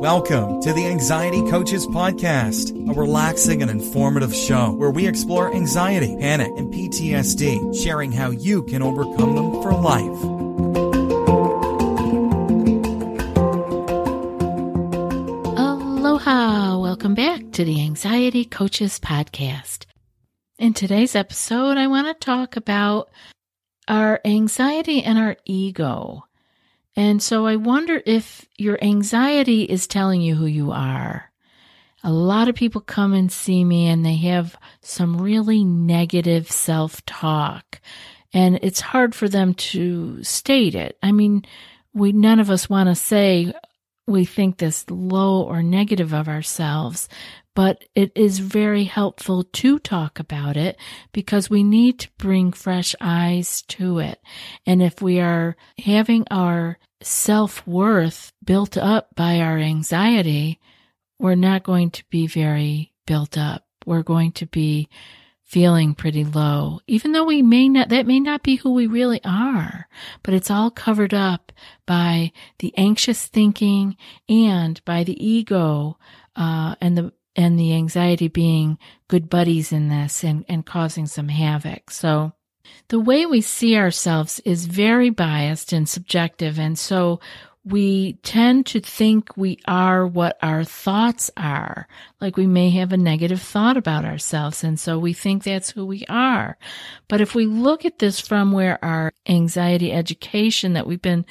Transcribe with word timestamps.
Welcome 0.00 0.62
to 0.62 0.72
the 0.72 0.86
Anxiety 0.86 1.42
Coaches 1.50 1.86
Podcast, 1.86 2.70
a 2.88 2.98
relaxing 2.98 3.60
and 3.60 3.70
informative 3.70 4.34
show 4.34 4.72
where 4.72 4.90
we 4.90 5.06
explore 5.06 5.54
anxiety, 5.54 6.16
panic, 6.18 6.50
and 6.56 6.72
PTSD, 6.72 7.76
sharing 7.84 8.10
how 8.10 8.30
you 8.30 8.62
can 8.62 8.80
overcome 8.80 9.34
them 9.34 9.60
for 9.60 9.74
life. 9.74 10.22
Aloha! 15.58 16.78
Welcome 16.78 17.14
back 17.14 17.50
to 17.52 17.64
the 17.66 17.82
Anxiety 17.82 18.46
Coaches 18.46 18.98
Podcast. 18.98 19.84
In 20.58 20.72
today's 20.72 21.14
episode, 21.14 21.76
I 21.76 21.88
want 21.88 22.06
to 22.06 22.14
talk 22.14 22.56
about 22.56 23.10
our 23.86 24.18
anxiety 24.24 25.02
and 25.02 25.18
our 25.18 25.36
ego. 25.44 26.24
And 26.96 27.22
so 27.22 27.46
I 27.46 27.56
wonder 27.56 28.02
if 28.04 28.46
your 28.56 28.78
anxiety 28.82 29.62
is 29.62 29.86
telling 29.86 30.20
you 30.20 30.34
who 30.34 30.46
you 30.46 30.72
are. 30.72 31.30
A 32.02 32.10
lot 32.10 32.48
of 32.48 32.54
people 32.54 32.80
come 32.80 33.12
and 33.12 33.30
see 33.30 33.64
me 33.64 33.86
and 33.86 34.04
they 34.04 34.16
have 34.16 34.56
some 34.80 35.20
really 35.20 35.64
negative 35.64 36.50
self 36.50 37.04
talk. 37.04 37.80
And 38.32 38.58
it's 38.62 38.80
hard 38.80 39.14
for 39.14 39.28
them 39.28 39.54
to 39.54 40.22
state 40.22 40.74
it. 40.74 40.96
I 41.02 41.12
mean, 41.12 41.44
we, 41.92 42.12
none 42.12 42.40
of 42.40 42.50
us 42.50 42.70
want 42.70 42.88
to 42.88 42.94
say 42.94 43.52
we 44.06 44.24
think 44.24 44.58
this 44.58 44.88
low 44.90 45.42
or 45.42 45.62
negative 45.62 46.12
of 46.12 46.28
ourselves, 46.28 47.08
but 47.54 47.84
it 47.94 48.12
is 48.14 48.38
very 48.38 48.84
helpful 48.84 49.44
to 49.44 49.78
talk 49.78 50.18
about 50.18 50.56
it 50.56 50.76
because 51.12 51.50
we 51.50 51.62
need 51.62 51.98
to 52.00 52.08
bring 52.18 52.52
fresh 52.52 52.94
eyes 53.00 53.62
to 53.62 53.98
it. 53.98 54.20
And 54.66 54.82
if 54.82 55.02
we 55.02 55.20
are 55.20 55.56
having 55.78 56.26
our 56.30 56.78
self 57.02 57.66
worth 57.66 58.32
built 58.44 58.76
up 58.76 59.14
by 59.14 59.40
our 59.40 59.58
anxiety, 59.58 60.60
we're 61.18 61.34
not 61.34 61.64
going 61.64 61.90
to 61.90 62.04
be 62.10 62.26
very 62.26 62.92
built 63.06 63.36
up. 63.36 63.66
We're 63.84 64.02
going 64.02 64.32
to 64.32 64.46
be 64.46 64.88
feeling 65.50 65.94
pretty 65.94 66.22
low, 66.22 66.78
even 66.86 67.10
though 67.10 67.24
we 67.24 67.42
may 67.42 67.68
not, 67.68 67.88
that 67.88 68.06
may 68.06 68.20
not 68.20 68.40
be 68.44 68.54
who 68.54 68.72
we 68.72 68.86
really 68.86 69.20
are, 69.24 69.88
but 70.22 70.32
it's 70.32 70.48
all 70.48 70.70
covered 70.70 71.12
up 71.12 71.50
by 71.86 72.30
the 72.60 72.72
anxious 72.76 73.26
thinking 73.26 73.96
and 74.28 74.80
by 74.84 75.02
the 75.02 75.26
ego, 75.26 75.98
uh, 76.36 76.76
and 76.80 76.96
the, 76.96 77.12
and 77.36 77.58
the 77.58 77.74
anxiety 77.74 78.28
being 78.28 78.78
good 79.08 79.28
buddies 79.28 79.72
in 79.72 79.88
this 79.88 80.24
and, 80.24 80.44
and 80.48 80.66
causing 80.66 81.06
some 81.06 81.28
havoc. 81.28 81.90
So 81.90 82.32
the 82.88 83.00
way 83.00 83.26
we 83.26 83.40
see 83.40 83.76
ourselves 83.76 84.40
is 84.44 84.66
very 84.66 85.10
biased 85.10 85.72
and 85.72 85.88
subjective. 85.88 86.58
And 86.58 86.78
so 86.78 87.20
we 87.64 88.14
tend 88.22 88.66
to 88.66 88.80
think 88.80 89.36
we 89.36 89.58
are 89.66 90.06
what 90.06 90.38
our 90.42 90.64
thoughts 90.64 91.30
are. 91.36 91.86
Like 92.20 92.36
we 92.36 92.46
may 92.46 92.70
have 92.70 92.92
a 92.92 92.96
negative 92.96 93.42
thought 93.42 93.76
about 93.76 94.04
ourselves. 94.04 94.64
And 94.64 94.80
so 94.80 94.98
we 94.98 95.12
think 95.12 95.42
that's 95.42 95.70
who 95.70 95.84
we 95.84 96.04
are. 96.08 96.56
But 97.06 97.20
if 97.20 97.34
we 97.34 97.46
look 97.46 97.84
at 97.84 97.98
this 97.98 98.18
from 98.18 98.52
where 98.52 98.82
our 98.84 99.12
anxiety 99.28 99.92
education 99.92 100.72
that 100.72 100.86
we've 100.86 101.02
been 101.02 101.26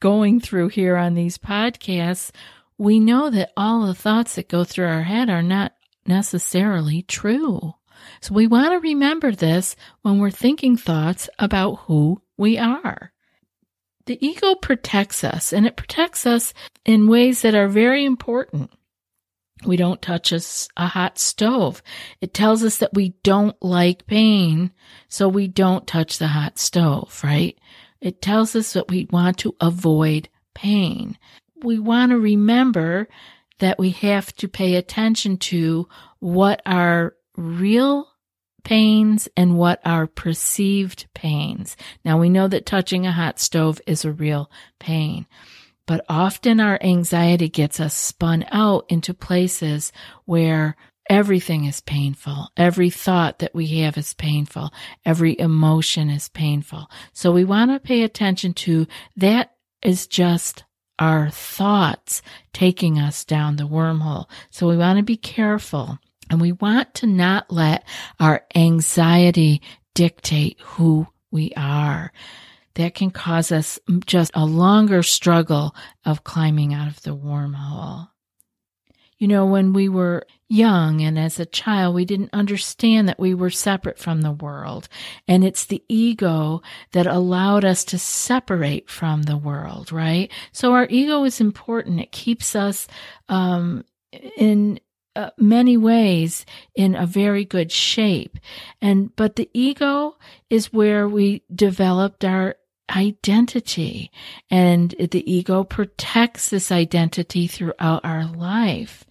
going 0.00 0.40
through 0.40 0.68
here 0.68 0.96
on 0.96 1.14
these 1.14 1.38
podcasts, 1.38 2.30
we 2.78 3.00
know 3.00 3.30
that 3.30 3.52
all 3.56 3.86
the 3.86 3.94
thoughts 3.94 4.34
that 4.34 4.48
go 4.48 4.64
through 4.64 4.86
our 4.86 5.02
head 5.02 5.30
are 5.30 5.42
not 5.42 5.72
necessarily 6.06 7.02
true. 7.02 7.74
So 8.20 8.34
we 8.34 8.46
want 8.46 8.72
to 8.72 8.88
remember 8.88 9.32
this 9.32 9.76
when 10.02 10.18
we're 10.18 10.30
thinking 10.30 10.76
thoughts 10.76 11.28
about 11.38 11.76
who 11.86 12.22
we 12.36 12.58
are. 12.58 13.12
The 14.06 14.24
ego 14.24 14.54
protects 14.54 15.24
us 15.24 15.52
and 15.52 15.66
it 15.66 15.76
protects 15.76 16.26
us 16.26 16.54
in 16.84 17.08
ways 17.08 17.42
that 17.42 17.54
are 17.54 17.68
very 17.68 18.04
important. 18.04 18.70
We 19.64 19.76
don't 19.76 20.02
touch 20.02 20.32
a, 20.32 20.40
a, 20.76 20.86
hot 20.86 21.18
stove. 21.18 21.82
It 22.20 22.34
tells 22.34 22.62
us 22.62 22.76
that 22.76 22.92
we 22.92 23.14
don't 23.22 23.56
like 23.62 24.06
pain, 24.06 24.70
so 25.08 25.28
we 25.28 25.48
don't 25.48 25.86
touch 25.86 26.18
the 26.18 26.28
hot 26.28 26.58
stove, 26.58 27.20
right? 27.24 27.58
It 28.00 28.20
tells 28.20 28.54
us 28.54 28.74
that 28.74 28.90
we 28.90 29.08
want 29.10 29.38
to 29.38 29.56
avoid 29.58 30.28
pain 30.54 31.16
we 31.62 31.78
want 31.78 32.10
to 32.10 32.18
remember 32.18 33.08
that 33.58 33.78
we 33.78 33.90
have 33.90 34.34
to 34.36 34.48
pay 34.48 34.74
attention 34.74 35.38
to 35.38 35.88
what 36.18 36.60
are 36.66 37.14
real 37.36 38.08
pains 38.64 39.28
and 39.36 39.56
what 39.56 39.80
are 39.84 40.06
perceived 40.06 41.06
pains. 41.14 41.76
Now 42.04 42.18
we 42.18 42.28
know 42.28 42.48
that 42.48 42.66
touching 42.66 43.06
a 43.06 43.12
hot 43.12 43.38
stove 43.38 43.80
is 43.86 44.04
a 44.04 44.12
real 44.12 44.50
pain, 44.80 45.26
but 45.86 46.04
often 46.08 46.60
our 46.60 46.78
anxiety 46.82 47.48
gets 47.48 47.78
us 47.78 47.94
spun 47.94 48.44
out 48.50 48.84
into 48.88 49.14
places 49.14 49.92
where 50.24 50.76
everything 51.08 51.64
is 51.64 51.80
painful. 51.80 52.48
Every 52.56 52.90
thought 52.90 53.38
that 53.38 53.54
we 53.54 53.66
have 53.80 53.96
is 53.96 54.14
painful. 54.14 54.72
Every 55.04 55.38
emotion 55.38 56.10
is 56.10 56.28
painful. 56.28 56.90
So 57.12 57.30
we 57.30 57.44
want 57.44 57.70
to 57.70 57.78
pay 57.78 58.02
attention 58.02 58.52
to 58.54 58.88
that 59.16 59.52
is 59.80 60.08
just 60.08 60.64
our 60.98 61.30
thoughts 61.30 62.22
taking 62.52 62.98
us 62.98 63.24
down 63.24 63.56
the 63.56 63.68
wormhole. 63.68 64.26
So 64.50 64.68
we 64.68 64.76
want 64.76 64.98
to 64.98 65.02
be 65.02 65.16
careful 65.16 65.98
and 66.30 66.40
we 66.40 66.52
want 66.52 66.94
to 66.96 67.06
not 67.06 67.50
let 67.50 67.84
our 68.18 68.44
anxiety 68.54 69.62
dictate 69.94 70.58
who 70.60 71.06
we 71.30 71.52
are. 71.56 72.12
That 72.74 72.94
can 72.94 73.10
cause 73.10 73.52
us 73.52 73.78
just 74.04 74.30
a 74.34 74.44
longer 74.44 75.02
struggle 75.02 75.74
of 76.04 76.24
climbing 76.24 76.74
out 76.74 76.88
of 76.88 77.02
the 77.02 77.16
wormhole. 77.16 78.08
You 79.18 79.28
know, 79.28 79.46
when 79.46 79.72
we 79.72 79.88
were 79.88 80.26
young 80.48 81.00
and 81.00 81.18
as 81.18 81.40
a 81.40 81.46
child, 81.46 81.94
we 81.94 82.04
didn't 82.04 82.30
understand 82.32 83.08
that 83.08 83.18
we 83.18 83.34
were 83.34 83.50
separate 83.50 83.98
from 83.98 84.20
the 84.20 84.32
world. 84.32 84.88
And 85.26 85.42
it's 85.42 85.64
the 85.64 85.82
ego 85.88 86.62
that 86.92 87.06
allowed 87.06 87.64
us 87.64 87.84
to 87.86 87.98
separate 87.98 88.90
from 88.90 89.22
the 89.22 89.36
world, 89.36 89.90
right? 89.90 90.30
So 90.52 90.74
our 90.74 90.86
ego 90.90 91.24
is 91.24 91.40
important. 91.40 92.00
It 92.00 92.12
keeps 92.12 92.54
us, 92.54 92.86
um, 93.28 93.84
in, 94.36 94.80
uh, 95.16 95.30
many 95.38 95.78
ways 95.78 96.44
in 96.74 96.94
a 96.94 97.06
very 97.06 97.44
good 97.44 97.72
shape. 97.72 98.38
And, 98.82 99.16
but 99.16 99.36
the 99.36 99.48
ego 99.54 100.16
is 100.50 100.74
where 100.74 101.08
we 101.08 101.42
developed 101.54 102.22
our 102.22 102.56
identity 102.94 104.10
and 104.50 104.94
the 104.98 105.30
ego 105.30 105.64
protects 105.64 106.50
this 106.50 106.70
identity 106.70 107.46
throughout 107.46 108.04
our 108.04 108.26
life. 108.26 109.04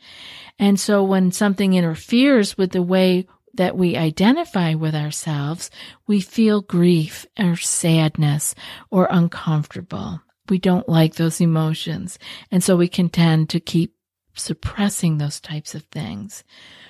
And 0.58 0.80
so 0.80 1.03
when 1.03 1.31
something 1.31 1.74
interferes 1.74 2.58
with 2.58 2.72
the 2.72 2.81
way 2.81 3.28
that 3.53 3.78
we 3.78 3.96
identify 3.96 4.74
with 4.74 4.96
ourselves, 4.96 5.72
we 6.08 6.19
feel 6.22 6.62
grief 6.62 7.25
or 7.40 7.56
sadness 7.56 8.56
or 8.90 9.08
uncomfortable. 9.09 10.22
We 10.50 10.57
don't 10.59 10.88
like 10.88 11.16
those 11.16 11.42
emotions. 11.42 12.19
And 12.52 12.63
so 12.63 12.75
we 12.75 12.88
can 12.88 13.09
tend 13.09 13.50
to 13.50 13.59
keep 13.59 13.96
suppressing 14.36 15.18
those 15.18 15.40
types 15.40 15.74
of 15.74 15.84
things. 15.84 16.44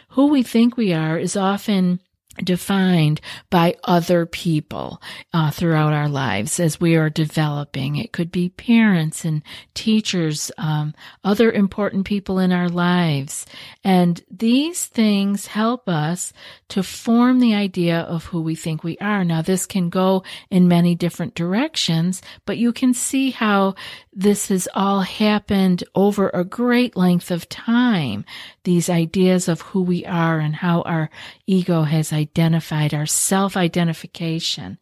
Who 0.10 0.28
we 0.28 0.44
think 0.44 0.76
we 0.76 0.94
are 0.94 1.18
is 1.18 1.38
often 1.38 2.00
defined 2.44 3.22
by 3.50 3.76
other 3.84 4.26
people 4.26 5.02
uh, 5.34 5.52
throughout 5.52 5.94
our 5.94 6.10
lives 6.10 6.60
as 6.60 6.80
we 6.80 6.96
are 6.96 7.10
developing. 7.10 7.96
It 7.96 8.12
could 8.12 8.32
be 8.32 8.50
parents 8.50 9.24
and 9.24 9.42
teachers, 9.74 10.52
um, 10.58 10.94
other 11.24 11.52
important 11.52 12.06
people 12.06 12.40
in 12.40 12.52
our 12.52 12.70
lives. 12.70 13.46
And 13.84 14.24
these 14.30 14.86
things 14.86 15.48
help 15.48 15.88
us 15.88 16.34
to 16.70 16.84
form 16.84 17.40
the 17.40 17.54
idea 17.54 18.00
of 18.02 18.26
who 18.26 18.42
we 18.42 18.56
think 18.56 18.84
we 18.84 18.98
are. 18.98 19.24
Now, 19.24 19.42
this 19.42 19.66
can 19.66 19.90
go 19.90 20.24
in 20.50 20.68
many 20.68 20.96
different 20.96 21.36
directions, 21.36 22.22
but 22.46 22.58
you 22.58 22.74
can 22.74 22.94
see 22.94 23.32
how 23.32 23.76
this 24.12 24.48
has 24.48 24.68
all 24.74 25.02
happened 25.02 25.84
over 25.94 26.30
a 26.30 26.44
great 26.44 26.96
length 26.96 27.32
of 27.32 27.48
time. 27.50 28.26
These 28.66 28.90
ideas 28.90 29.48
of 29.48 29.62
who 29.62 29.82
we 29.82 30.06
are 30.06 30.40
and 30.40 30.56
how 30.56 30.82
our 30.82 31.10
ego 31.48 31.84
has 31.84 32.12
identified 32.12 32.94
our 32.94 33.06
self 33.06 33.56
identification. 33.56 34.78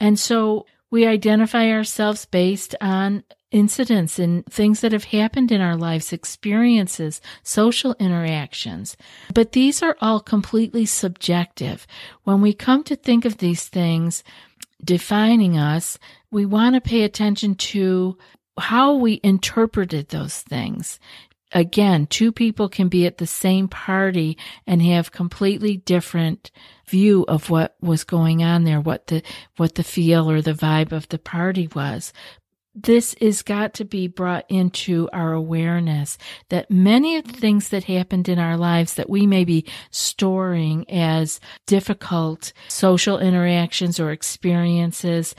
And 0.00 0.18
so 0.18 0.66
we 0.90 1.06
identify 1.06 1.70
ourselves 1.70 2.24
based 2.24 2.74
on 2.80 3.24
incidents 3.50 4.18
and 4.18 4.44
things 4.46 4.80
that 4.80 4.92
have 4.92 5.04
happened 5.04 5.52
in 5.52 5.60
our 5.60 5.76
lives, 5.76 6.12
experiences, 6.12 7.20
social 7.42 7.94
interactions. 8.00 8.96
But 9.32 9.52
these 9.52 9.82
are 9.82 9.96
all 10.00 10.20
completely 10.20 10.86
subjective. 10.86 11.86
When 12.24 12.40
we 12.40 12.52
come 12.52 12.82
to 12.84 12.96
think 12.96 13.24
of 13.24 13.38
these 13.38 13.68
things 13.68 14.24
defining 14.84 15.56
us, 15.56 15.98
we 16.30 16.44
want 16.44 16.74
to 16.74 16.80
pay 16.80 17.04
attention 17.04 17.54
to 17.54 18.18
how 18.58 18.94
we 18.94 19.20
interpreted 19.22 20.08
those 20.08 20.40
things. 20.40 20.98
Again, 21.54 22.06
two 22.08 22.32
people 22.32 22.68
can 22.68 22.88
be 22.88 23.06
at 23.06 23.18
the 23.18 23.26
same 23.26 23.68
party 23.68 24.36
and 24.66 24.82
have 24.82 25.12
completely 25.12 25.76
different 25.76 26.50
view 26.88 27.24
of 27.28 27.48
what 27.48 27.76
was 27.80 28.02
going 28.04 28.42
on 28.42 28.64
there, 28.64 28.80
what 28.80 29.06
the, 29.06 29.22
what 29.56 29.76
the 29.76 29.84
feel 29.84 30.28
or 30.28 30.42
the 30.42 30.52
vibe 30.52 30.90
of 30.92 31.08
the 31.08 31.18
party 31.18 31.68
was. 31.74 32.12
this 32.74 33.14
is 33.14 33.42
got 33.42 33.72
to 33.74 33.84
be 33.84 34.08
brought 34.08 34.44
into 34.48 35.08
our 35.12 35.32
awareness 35.32 36.18
that 36.48 36.70
many 36.70 37.16
of 37.16 37.24
the 37.24 37.32
things 37.32 37.68
that 37.68 37.84
happened 37.84 38.28
in 38.28 38.38
our 38.38 38.56
lives 38.56 38.94
that 38.94 39.08
we 39.08 39.26
may 39.26 39.44
be 39.44 39.64
storing 39.90 40.84
as 40.90 41.38
difficult 41.66 42.52
social 42.68 43.18
interactions 43.18 44.00
or 44.00 44.10
experiences 44.10 45.34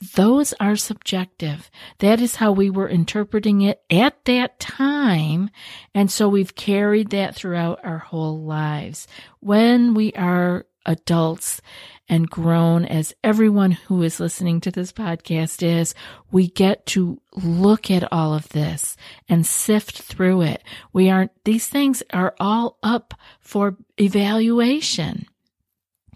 those 0.00 0.54
are 0.54 0.76
subjective. 0.76 1.70
That 1.98 2.20
is 2.20 2.36
how 2.36 2.52
we 2.52 2.70
were 2.70 2.88
interpreting 2.88 3.60
it 3.60 3.82
at 3.90 4.24
that 4.24 4.58
time. 4.58 5.50
And 5.94 6.10
so 6.10 6.28
we've 6.28 6.54
carried 6.54 7.10
that 7.10 7.34
throughout 7.34 7.84
our 7.84 7.98
whole 7.98 8.42
lives. 8.42 9.06
When 9.40 9.92
we 9.92 10.12
are 10.14 10.64
adults 10.86 11.60
and 12.08 12.30
grown 12.30 12.86
as 12.86 13.14
everyone 13.22 13.72
who 13.72 14.02
is 14.02 14.18
listening 14.18 14.62
to 14.62 14.70
this 14.70 14.90
podcast 14.90 15.62
is, 15.62 15.94
we 16.30 16.48
get 16.48 16.86
to 16.86 17.20
look 17.34 17.90
at 17.90 18.10
all 18.10 18.32
of 18.32 18.48
this 18.48 18.96
and 19.28 19.46
sift 19.46 20.00
through 20.00 20.42
it. 20.42 20.62
We 20.94 21.10
aren't, 21.10 21.32
these 21.44 21.68
things 21.68 22.02
are 22.10 22.34
all 22.40 22.78
up 22.82 23.12
for 23.38 23.76
evaluation. 23.98 25.26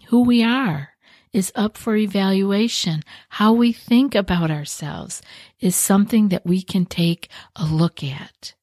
Who 0.07 0.23
we 0.23 0.43
are 0.43 0.94
is 1.35 1.51
up 1.53 1.77
for 1.77 1.97
evaluation. 1.97 3.03
How 3.27 3.51
we 3.51 3.73
think 3.73 4.15
about 4.15 4.49
ourselves 4.49 5.21
is 5.59 5.75
something 5.75 6.29
that 6.29 6.45
we 6.45 6.61
can 6.61 6.85
take 6.85 7.27
a 7.57 7.65
look 7.65 8.01
at. 8.01 8.53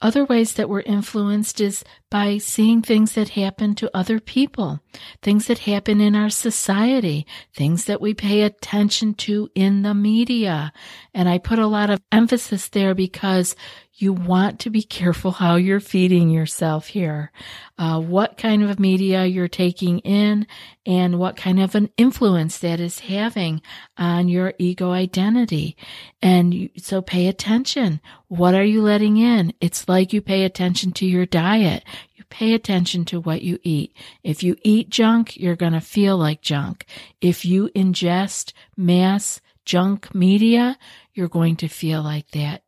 Other 0.00 0.24
ways 0.24 0.54
that 0.54 0.70
we're 0.70 0.80
influenced 0.80 1.60
is 1.60 1.84
by 2.14 2.38
seeing 2.38 2.80
things 2.80 3.14
that 3.14 3.30
happen 3.30 3.74
to 3.74 3.90
other 3.92 4.20
people, 4.20 4.78
things 5.20 5.48
that 5.48 5.58
happen 5.58 6.00
in 6.00 6.14
our 6.14 6.30
society, 6.30 7.26
things 7.52 7.86
that 7.86 8.00
we 8.00 8.14
pay 8.14 8.42
attention 8.42 9.14
to 9.14 9.50
in 9.56 9.82
the 9.82 9.94
media. 9.94 10.72
And 11.12 11.28
I 11.28 11.38
put 11.38 11.58
a 11.58 11.66
lot 11.66 11.90
of 11.90 12.00
emphasis 12.12 12.68
there 12.68 12.94
because 12.94 13.56
you 13.96 14.12
want 14.12 14.58
to 14.58 14.70
be 14.70 14.82
careful 14.82 15.30
how 15.30 15.54
you're 15.54 15.78
feeding 15.78 16.28
yourself 16.28 16.88
here, 16.88 17.30
uh, 17.78 18.00
what 18.00 18.36
kind 18.36 18.62
of 18.64 18.80
media 18.80 19.24
you're 19.24 19.46
taking 19.46 20.00
in, 20.00 20.46
and 20.84 21.18
what 21.18 21.36
kind 21.36 21.60
of 21.60 21.76
an 21.76 21.88
influence 21.96 22.58
that 22.58 22.80
is 22.80 22.98
having 23.00 23.62
on 23.96 24.28
your 24.28 24.52
ego 24.58 24.90
identity. 24.90 25.76
And 26.20 26.52
you, 26.52 26.70
so 26.76 27.02
pay 27.02 27.28
attention. 27.28 28.00
What 28.26 28.54
are 28.54 28.64
you 28.64 28.82
letting 28.82 29.16
in? 29.16 29.54
It's 29.60 29.88
like 29.88 30.12
you 30.12 30.20
pay 30.20 30.44
attention 30.44 30.90
to 30.92 31.06
your 31.06 31.26
diet. 31.26 31.84
Pay 32.30 32.54
attention 32.54 33.04
to 33.06 33.20
what 33.20 33.42
you 33.42 33.58
eat. 33.62 33.96
If 34.22 34.42
you 34.42 34.56
eat 34.62 34.90
junk, 34.90 35.36
you're 35.36 35.56
going 35.56 35.72
to 35.72 35.80
feel 35.80 36.16
like 36.16 36.42
junk. 36.42 36.86
If 37.20 37.44
you 37.44 37.70
ingest 37.74 38.52
mass 38.76 39.40
junk 39.64 40.14
media, 40.14 40.78
you're 41.12 41.28
going 41.28 41.56
to 41.56 41.68
feel 41.68 42.02
like 42.02 42.30
that 42.32 42.64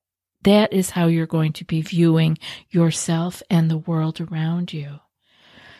that 0.47 0.73
is 0.73 0.91
how 0.91 1.09
you're 1.09 1.27
going 1.27 1.53
to 1.53 1.65
be 1.65 1.83
viewing 1.83 2.39
yourself 2.71 3.43
and 3.51 3.69
the 3.69 3.79
world 3.79 4.21
around 4.21 4.73
you. 4.73 5.01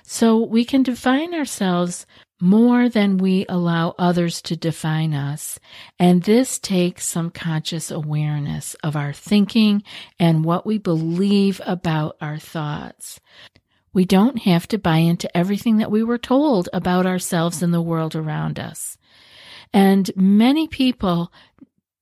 So 0.03 0.43
we 0.43 0.65
can 0.65 0.83
define 0.83 1.35
ourselves 1.35 2.05
more 2.41 2.89
than 2.89 3.17
we 3.17 3.47
allow 3.49 3.95
others 3.97 4.43
to 4.43 4.57
define 4.57 5.15
us. 5.15 5.61
And 6.01 6.25
this 6.25 6.59
takes 6.59 7.07
some 7.07 7.31
conscious 7.31 7.93
awareness 7.93 8.75
of 8.83 8.97
our 8.97 9.13
thinking 9.13 9.85
and 10.19 10.45
what 10.45 10.67
we 10.67 10.79
believe 10.79 11.61
about 11.65 12.17
our 12.21 12.39
thoughts. 12.39 13.21
We 13.97 14.05
don't 14.05 14.41
have 14.41 14.69
to 14.69 14.79
buy 14.79 14.99
into 14.99 15.35
everything 15.35 15.79
that 15.79 15.91
we 15.91 16.03
were 16.03 16.19
told 16.19 16.69
about 16.71 17.07
ourselves 17.07 17.63
and 17.63 17.73
the 17.73 17.81
world 17.81 18.15
around 18.15 18.61
us. 18.61 18.99
And 19.73 20.11
many 20.15 20.69
people 20.69 21.33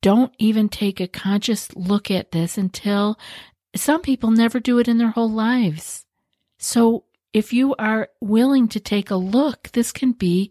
don't 0.02 0.34
even 0.40 0.68
take 0.68 0.98
a 0.98 1.06
conscious 1.06 1.72
look 1.76 2.10
at 2.10 2.32
this 2.32 2.58
until 2.58 3.16
some 3.76 4.02
people 4.02 4.32
never 4.32 4.58
do 4.58 4.80
it 4.80 4.88
in 4.88 4.98
their 4.98 5.10
whole 5.10 5.30
lives. 5.30 6.04
So 6.58 7.04
if 7.32 7.52
you 7.52 7.76
are 7.76 8.08
willing 8.20 8.66
to 8.70 8.80
take 8.80 9.12
a 9.12 9.14
look, 9.14 9.70
this 9.70 9.92
can 9.92 10.10
be 10.10 10.50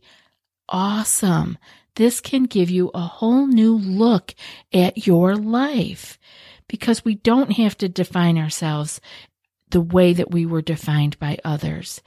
awesome. 0.70 1.58
This 1.98 2.22
can 2.22 2.44
give 2.44 2.70
you 2.70 2.90
a 2.94 3.02
whole 3.02 3.48
new 3.48 3.76
look 3.76 4.34
at 4.72 5.06
your 5.08 5.36
life 5.36 6.18
because 6.70 7.04
we 7.04 7.16
don't 7.16 7.58
have 7.58 7.78
to 7.80 7.90
define 7.90 8.38
ourselves 8.38 9.02
the 9.74 9.82
way 9.82 10.14
that 10.14 10.32
we 10.32 10.46
were 10.46 10.62
defined 10.62 11.20
by 11.20 11.38
others. 11.44 12.02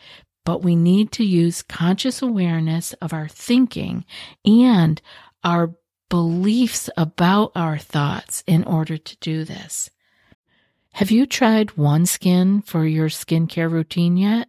But 0.45 0.63
we 0.63 0.77
need 0.77 1.11
to 1.13 1.25
use 1.25 1.63
conscious 1.63 2.23
awareness 2.23 2.93
of 2.95 3.13
our 3.13 3.27
thinking 3.27 4.05
and 4.45 5.03
our 5.43 5.75
beliefs 6.09 6.89
about 6.97 7.51
our 7.57 7.77
thoughts 7.77 8.45
in 8.47 8.63
order 8.63 8.97
to 8.97 9.17
do 9.17 9.45
this. 9.45 9.91
Have 10.93 11.11
you 11.11 11.27
tried 11.27 11.71
OneSkin 11.71 12.65
for 12.65 12.87
your 12.87 13.09
skincare 13.09 13.71
routine 13.71 14.17
yet? 14.17 14.49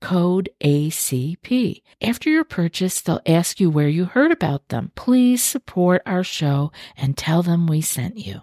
code 0.00 0.48
ACP. 0.62 1.82
After 2.02 2.30
your 2.30 2.44
purchase, 2.44 3.00
they'll 3.00 3.20
ask 3.26 3.60
you 3.60 3.70
where 3.70 3.88
you 3.88 4.06
heard 4.06 4.32
about 4.32 4.68
them. 4.68 4.92
Please 4.94 5.42
support 5.42 6.02
our 6.06 6.24
show 6.24 6.72
and 6.96 7.16
tell 7.16 7.42
them 7.42 7.66
we 7.66 7.80
sent 7.80 8.18
you. 8.18 8.42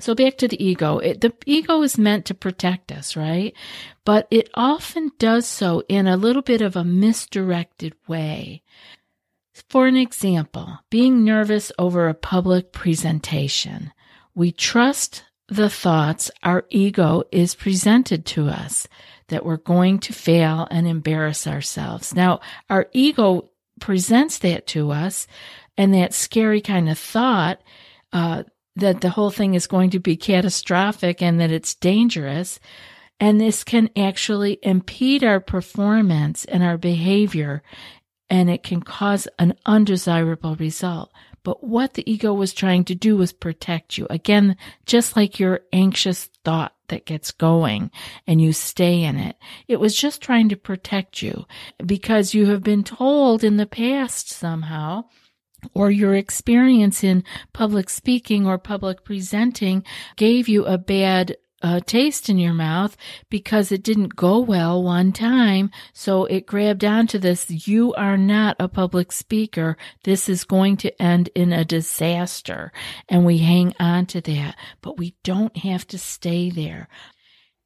So 0.00 0.14
back 0.14 0.36
to 0.38 0.48
the 0.48 0.62
ego. 0.62 0.98
It, 0.98 1.20
the 1.20 1.32
ego 1.46 1.82
is 1.82 1.96
meant 1.96 2.26
to 2.26 2.34
protect 2.34 2.92
us, 2.92 3.16
right? 3.16 3.54
But 4.04 4.26
it 4.30 4.50
often 4.54 5.12
does 5.18 5.46
so 5.46 5.82
in 5.88 6.06
a 6.06 6.16
little 6.16 6.42
bit 6.42 6.60
of 6.60 6.76
a 6.76 6.84
misdirected 6.84 7.94
way. 8.06 8.62
For 9.70 9.86
an 9.86 9.96
example, 9.96 10.80
being 10.90 11.24
nervous 11.24 11.72
over 11.78 12.08
a 12.08 12.14
public 12.14 12.72
presentation. 12.72 13.92
We 14.34 14.52
trust 14.52 15.24
the 15.48 15.70
thoughts 15.70 16.30
our 16.42 16.64
ego 16.70 17.22
is 17.30 17.54
presented 17.54 18.26
to 18.26 18.48
us 18.48 18.88
that 19.28 19.44
we're 19.44 19.56
going 19.56 19.98
to 20.00 20.12
fail 20.12 20.66
and 20.70 20.86
embarrass 20.86 21.46
ourselves. 21.46 22.14
Now, 22.14 22.40
our 22.70 22.88
ego 22.92 23.50
presents 23.80 24.38
that 24.38 24.66
to 24.68 24.90
us 24.90 25.26
and 25.76 25.94
that 25.94 26.14
scary 26.14 26.60
kind 26.60 26.88
of 26.88 26.98
thought 26.98 27.60
uh, 28.12 28.44
that 28.76 29.00
the 29.00 29.10
whole 29.10 29.30
thing 29.30 29.54
is 29.54 29.66
going 29.66 29.90
to 29.90 29.98
be 29.98 30.16
catastrophic 30.16 31.22
and 31.22 31.40
that 31.40 31.50
it's 31.50 31.74
dangerous. 31.74 32.58
And 33.18 33.40
this 33.40 33.64
can 33.64 33.90
actually 33.96 34.58
impede 34.62 35.24
our 35.24 35.40
performance 35.40 36.44
and 36.44 36.62
our 36.62 36.76
behavior, 36.76 37.62
and 38.28 38.50
it 38.50 38.62
can 38.62 38.82
cause 38.82 39.26
an 39.38 39.54
undesirable 39.64 40.54
result. 40.56 41.10
But 41.46 41.62
what 41.62 41.94
the 41.94 42.10
ego 42.10 42.34
was 42.34 42.52
trying 42.52 42.86
to 42.86 42.96
do 42.96 43.16
was 43.16 43.32
protect 43.32 43.96
you. 43.96 44.08
Again, 44.10 44.56
just 44.84 45.14
like 45.14 45.38
your 45.38 45.60
anxious 45.72 46.24
thought 46.42 46.74
that 46.88 47.06
gets 47.06 47.30
going 47.30 47.92
and 48.26 48.42
you 48.42 48.52
stay 48.52 49.04
in 49.04 49.16
it. 49.16 49.36
It 49.68 49.78
was 49.78 49.94
just 49.94 50.20
trying 50.20 50.48
to 50.48 50.56
protect 50.56 51.22
you 51.22 51.46
because 51.86 52.34
you 52.34 52.46
have 52.46 52.64
been 52.64 52.82
told 52.82 53.44
in 53.44 53.58
the 53.58 53.66
past 53.66 54.28
somehow 54.28 55.04
or 55.72 55.92
your 55.92 56.16
experience 56.16 57.04
in 57.04 57.22
public 57.52 57.90
speaking 57.90 58.44
or 58.44 58.58
public 58.58 59.04
presenting 59.04 59.84
gave 60.16 60.48
you 60.48 60.64
a 60.64 60.76
bad 60.76 61.36
uh, 61.62 61.80
taste 61.80 62.28
in 62.28 62.38
your 62.38 62.52
mouth 62.52 62.96
because 63.30 63.72
it 63.72 63.82
didn't 63.82 64.16
go 64.16 64.40
well 64.40 64.82
one 64.82 65.12
time. 65.12 65.70
So 65.92 66.24
it 66.26 66.46
grabbed 66.46 66.84
onto 66.84 67.18
this. 67.18 67.68
You 67.68 67.94
are 67.94 68.16
not 68.16 68.56
a 68.58 68.68
public 68.68 69.12
speaker. 69.12 69.76
This 70.04 70.28
is 70.28 70.44
going 70.44 70.76
to 70.78 71.02
end 71.02 71.30
in 71.34 71.52
a 71.52 71.64
disaster. 71.64 72.72
And 73.08 73.24
we 73.24 73.38
hang 73.38 73.74
on 73.80 74.06
to 74.06 74.20
that, 74.22 74.56
but 74.82 74.98
we 74.98 75.16
don't 75.24 75.56
have 75.58 75.86
to 75.88 75.98
stay 75.98 76.50
there. 76.50 76.88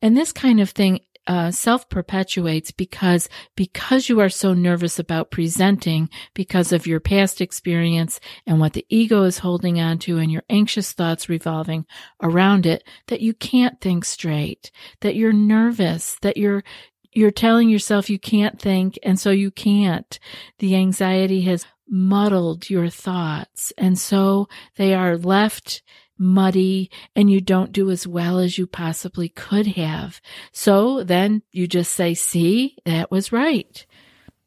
And 0.03 0.17
this 0.17 0.33
kind 0.33 0.61
of 0.61 0.71
thing 0.71 1.01
uh, 1.27 1.51
self 1.51 1.89
perpetuates 1.89 2.71
because 2.71 3.29
because 3.57 4.09
you 4.09 4.21
are 4.21 4.29
so 4.29 4.55
nervous 4.55 4.99
about 4.99 5.31
presenting 5.31 6.09
because 6.35 6.73
of 6.73 6.87
your 6.87 7.01
past 7.01 7.41
experience 7.41 8.21
and 8.47 8.59
what 8.59 8.73
the 8.73 8.87
ego 8.89 9.25
is 9.25 9.39
holding 9.39 9.81
on 9.81 9.99
to 9.99 10.19
and 10.19 10.33
your 10.33 10.43
anxious 10.49 10.93
thoughts 10.93 11.29
revolving 11.29 11.85
around 12.23 12.67
it 12.67 12.83
that 13.09 13.21
you 13.21 13.35
can't 13.35 13.81
think 13.81 14.05
straight 14.05 14.71
that 15.01 15.15
you're 15.15 15.33
nervous 15.33 16.17
that 16.23 16.37
you're 16.37 16.65
you're 17.13 17.31
telling 17.31 17.69
yourself 17.69 18.09
you 18.09 18.19
can't 18.19 18.61
think 18.61 18.99
and 19.03 19.19
so 19.19 19.31
you 19.31 19.51
can't. 19.51 20.19
The 20.59 20.77
anxiety 20.77 21.43
has 21.43 21.67
muddled 21.89 22.71
your 22.71 22.89
thoughts 22.89 23.73
and 23.77 23.99
so 23.99 24.49
they 24.77 24.95
are 24.95 25.17
left 25.17 25.83
muddy 26.21 26.91
and 27.17 27.31
you 27.31 27.41
don't 27.41 27.73
do 27.73 27.91
as 27.91 28.07
well 28.07 28.39
as 28.39 28.59
you 28.59 28.67
possibly 28.67 29.29
could 29.31 29.67
have. 29.69 30.21
So 30.53 31.03
then 31.03 31.43
you 31.51 31.67
just 31.67 31.93
say, 31.93 32.15
see, 32.15 32.77
that 32.85 33.11
was 33.11 33.33
right. 33.33 33.85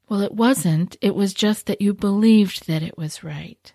Well, 0.08 0.22
it 0.22 0.34
wasn't. 0.34 0.96
It 1.02 1.16
was 1.16 1.34
just 1.34 1.66
that 1.66 1.82
you 1.82 1.94
believed 1.94 2.68
that 2.68 2.84
it 2.84 2.98
was 2.98 3.24
right. 3.24 3.74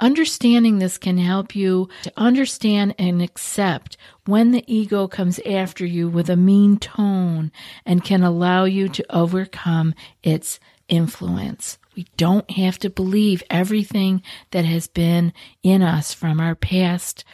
Understanding 0.00 0.78
this 0.78 0.96
can 0.96 1.18
help 1.18 1.56
you 1.56 1.88
to 2.02 2.12
understand 2.16 2.94
and 3.00 3.20
accept 3.20 3.96
when 4.26 4.52
the 4.52 4.62
ego 4.72 5.08
comes 5.08 5.40
after 5.40 5.84
you 5.84 6.08
with 6.08 6.30
a 6.30 6.36
mean 6.36 6.78
tone 6.78 7.50
and 7.84 8.04
can 8.04 8.22
allow 8.22 8.64
you 8.64 8.88
to 8.90 9.04
overcome 9.10 9.94
its 10.22 10.60
influence. 10.88 11.78
We 11.98 12.06
don't 12.16 12.48
have 12.52 12.78
to 12.78 12.90
believe 12.90 13.42
everything 13.50 14.22
that 14.52 14.64
has 14.64 14.86
been 14.86 15.32
in 15.64 15.82
us 15.82 16.14
from 16.14 16.38
our 16.38 16.54
past. 16.54 17.24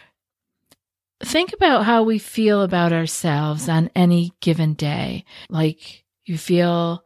Think 1.22 1.52
about 1.52 1.84
how 1.84 2.02
we 2.02 2.18
feel 2.18 2.62
about 2.62 2.90
ourselves 2.90 3.68
on 3.68 3.90
any 3.94 4.32
given 4.40 4.72
day. 4.72 5.26
Like 5.50 6.06
you 6.24 6.38
feel 6.38 7.04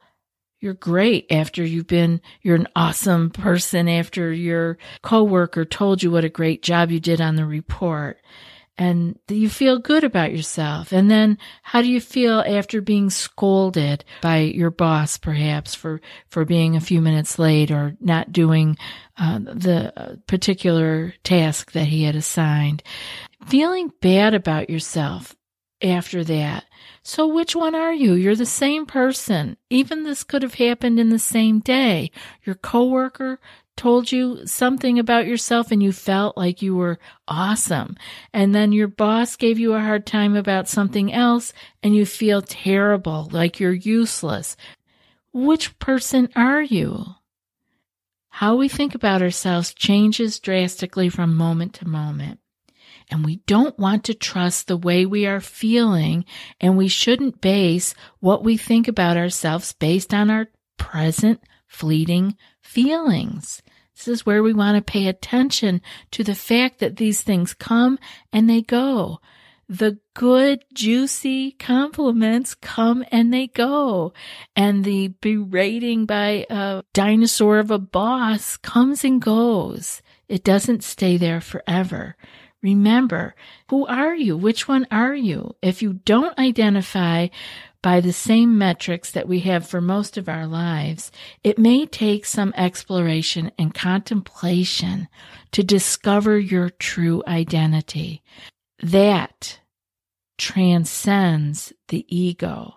you're 0.61 0.75
great 0.75 1.27
after 1.33 1.65
you've 1.65 1.89
been, 1.89 2.21
you're 2.43 2.55
an 2.55 2.69
awesome 2.77 3.31
person 3.31 3.89
after 3.89 4.33
your 4.33 4.79
coworker 5.03 5.65
told 5.65 6.01
you 6.01 6.13
what 6.13 6.23
a 6.23 6.29
great 6.29 6.63
job 6.63 6.93
you 6.93 7.01
did 7.01 7.21
on 7.21 7.35
the 7.35 7.45
report 7.45 8.19
and 8.79 9.19
you 9.29 9.51
feel 9.51 9.81
good 9.81 10.05
about 10.05 10.33
yourself. 10.33 10.93
And 10.93 11.11
then 11.11 11.37
how 11.63 11.83
do 11.83 11.89
you 11.89 12.01
feel 12.01 12.41
after 12.41 12.81
being 12.81 13.11
scolded 13.11 14.05
by 14.23 14.39
your 14.39 14.71
boss, 14.71 15.19
perhaps 15.19 15.75
for, 15.75 16.01
for 16.29 16.45
being 16.45 16.77
a 16.77 16.81
few 16.81 17.03
minutes 17.03 17.39
late 17.39 17.73
or 17.73 17.97
not 18.01 18.33
doing 18.33 18.79
uh, 19.17 19.41
the 19.41 20.21
particular 20.29 21.13
task 21.25 21.73
that 21.73 21.87
he 21.89 22.05
had 22.05 22.15
assigned? 22.15 22.85
Feeling 23.49 23.91
bad 24.01 24.33
about 24.33 24.71
yourself 24.71 25.35
after 25.83 26.23
that. 26.25 26.65
So 27.03 27.27
which 27.27 27.57
one 27.57 27.75
are 27.75 27.93
you? 27.93 28.15
You're 28.15 28.37
the 28.37 28.47
same 28.47 28.87
person. 28.87 29.57
Even 29.71 30.05
this 30.05 30.23
could 30.23 30.43
have 30.43 30.55
happened 30.55 31.01
in 31.01 31.09
the 31.09 31.19
same 31.19 31.59
day. 31.61 32.11
Your 32.45 32.55
coworker 32.55 33.41
told 33.79 34.13
you 34.13 34.45
something 34.45 34.99
about 34.99 35.27
yourself 35.27 35.71
and 35.71 35.83
you 35.83 35.93
felt 35.93 36.37
like 36.37 36.61
you 36.61 36.77
were 36.77 36.99
awesome. 37.27 37.97
And 38.35 38.55
then 38.55 38.73
your 38.73 38.89
boss 38.89 39.37
gave 39.37 39.59
you 39.59 39.73
a 39.73 39.81
hard 39.81 40.05
time 40.05 40.37
about 40.37 40.69
something 40.69 41.13
else 41.13 41.55
and 41.83 41.97
you 41.97 42.05
feel 42.05 42.43
terrible, 42.43 43.29
like 43.33 43.59
you're 43.59 43.73
useless. 43.73 44.57
Which 45.33 45.79
person 45.79 46.29
are 46.35 46.61
you? 46.61 47.07
How 48.29 48.57
we 48.57 48.69
think 48.69 48.95
about 48.95 49.23
ourselves 49.23 49.73
changes 49.73 50.39
drastically 50.39 51.09
from 51.09 51.37
moment 51.37 51.75
to 51.75 51.89
moment. 51.89 52.41
And 53.11 53.25
we 53.25 53.37
don't 53.47 53.79
want 53.79 54.05
to 54.05 54.15
trust 54.15 54.67
the 54.67 54.77
way 54.77 55.07
we 55.07 55.27
are 55.27 55.41
feeling, 55.41 56.27
and 56.61 56.77
we 56.77 56.89
shouldn't 56.89 57.41
base 57.41 57.95
what 58.21 58.45
we 58.45 58.59
think 58.59 58.87
about 58.87 59.17
ourselves 59.17 59.73
based 59.73 60.13
on 60.13 60.31
our 60.31 60.49
present 60.77 61.41
fleeting 61.67 62.37
feelings. 62.61 63.63
This 63.99 64.07
is 64.07 64.25
where 64.25 64.45
we 64.45 64.53
want 64.53 64.77
to 64.77 64.93
pay 64.93 65.09
attention 65.09 65.83
to 66.13 66.23
the 66.23 66.37
fact 66.37 66.79
that 66.79 66.99
these 66.99 67.21
things 67.21 67.53
come 67.53 67.99
and 68.33 68.49
they 68.49 68.63
go. 68.63 69.19
The 69.69 69.99
good, 70.15 70.65
juicy 70.73 71.51
compliments 71.51 72.55
come 72.55 73.05
and 73.11 73.35
they 73.35 73.49
go. 73.49 74.13
And 74.55 74.85
the 74.85 75.09
berating 75.09 76.07
by 76.07 76.47
a 76.49 76.85
dinosaur 76.95 77.59
of 77.59 77.73
a 77.73 77.79
boss 77.79 78.57
comes 78.57 79.03
and 79.03 79.21
goes. 79.21 80.01
It 80.29 80.45
doesn't 80.45 80.85
stay 80.85 81.17
there 81.17 81.41
forever. 81.41 82.17
Remember, 82.63 83.35
who 83.69 83.85
are 83.87 84.15
you? 84.15 84.37
Which 84.37 84.69
one 84.69 84.87
are 84.93 85.15
you? 85.15 85.57
If 85.61 85.83
you 85.83 85.95
don't 85.95 86.39
identify 86.39 87.29
by 87.83 88.01
the 88.01 88.13
same 88.13 88.59
metrics 88.59 89.11
that 89.13 89.29
we 89.29 89.41
have 89.41 89.67
for 89.67 89.81
most 89.81 90.17
of 90.17 90.29
our 90.29 90.47
lives, 90.47 91.13
it 91.45 91.59
may 91.59 91.87
take 91.87 92.25
some 92.25 92.53
exploration 92.57 93.53
and 93.59 93.75
contemplation 93.75 95.09
to 95.53 95.63
discover 95.63 96.39
your 96.39 96.71
true 96.71 97.23
identity. 97.27 98.23
That 98.83 99.61
transcends 100.39 101.73
the 101.89 102.05
ego. 102.09 102.75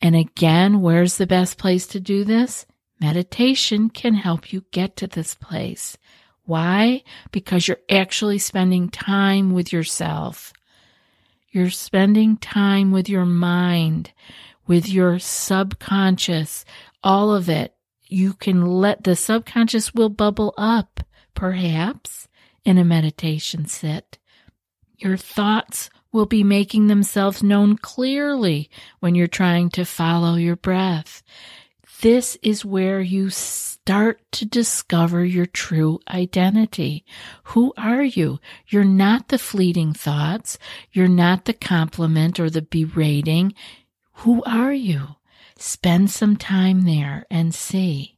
And 0.00 0.16
again, 0.16 0.80
where's 0.80 1.16
the 1.16 1.26
best 1.26 1.56
place 1.56 1.86
to 1.88 2.00
do 2.00 2.24
this? 2.24 2.66
Meditation 3.00 3.90
can 3.90 4.14
help 4.14 4.52
you 4.52 4.64
get 4.70 4.96
to 4.96 5.06
this 5.06 5.34
place. 5.34 5.96
Why? 6.44 7.02
Because 7.32 7.66
you're 7.66 7.78
actually 7.90 8.38
spending 8.38 8.88
time 8.88 9.52
with 9.52 9.72
yourself 9.72 10.52
you're 11.54 11.70
spending 11.70 12.36
time 12.36 12.90
with 12.90 13.08
your 13.08 13.24
mind, 13.24 14.10
with 14.66 14.88
your 14.88 15.20
subconscious, 15.20 16.64
all 17.04 17.32
of 17.32 17.48
it. 17.48 17.74
You 18.08 18.32
can 18.32 18.66
let 18.66 19.04
the 19.04 19.14
subconscious 19.14 19.94
will 19.94 20.08
bubble 20.08 20.52
up, 20.58 21.00
perhaps, 21.34 22.26
in 22.64 22.76
a 22.76 22.84
meditation 22.84 23.66
sit. 23.66 24.18
Your 24.98 25.16
thoughts 25.16 25.90
will 26.10 26.26
be 26.26 26.42
making 26.42 26.88
themselves 26.88 27.40
known 27.40 27.76
clearly 27.76 28.68
when 28.98 29.14
you're 29.14 29.28
trying 29.28 29.70
to 29.70 29.84
follow 29.84 30.34
your 30.34 30.56
breath. 30.56 31.22
This 32.00 32.36
is 32.42 32.64
where 32.64 33.00
you 33.00 33.30
start 33.30 34.20
to 34.32 34.44
discover 34.44 35.24
your 35.24 35.46
true 35.46 36.00
identity. 36.08 37.04
Who 37.44 37.72
are 37.76 38.02
you? 38.02 38.40
You're 38.68 38.84
not 38.84 39.28
the 39.28 39.38
fleeting 39.38 39.94
thoughts. 39.94 40.58
You're 40.92 41.08
not 41.08 41.44
the 41.44 41.52
compliment 41.52 42.38
or 42.38 42.50
the 42.50 42.62
berating. 42.62 43.54
Who 44.18 44.42
are 44.44 44.72
you? 44.72 45.16
Spend 45.58 46.10
some 46.10 46.36
time 46.36 46.82
there 46.82 47.26
and 47.30 47.54
see. 47.54 48.14